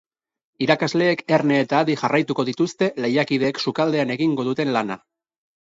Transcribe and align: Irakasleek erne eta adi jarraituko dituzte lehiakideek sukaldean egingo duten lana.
Irakasleek 0.65 1.19
erne 1.37 1.59
eta 1.65 1.83
adi 1.85 1.97
jarraituko 2.03 2.45
dituzte 2.49 2.89
lehiakideek 3.07 3.63
sukaldean 3.67 4.15
egingo 4.19 4.51
duten 4.53 4.77
lana. 4.79 5.03